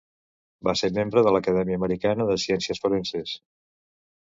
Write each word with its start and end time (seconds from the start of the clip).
Va 0.67 0.73
ser 0.79 0.89
membre 0.95 1.23
de 1.27 1.33
l'Acadèmia 1.35 1.79
Americana 1.81 2.27
de 2.31 2.41
Ciències 2.47 2.83
Forenses. 2.87 3.39